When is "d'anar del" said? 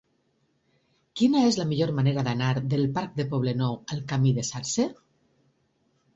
2.29-2.83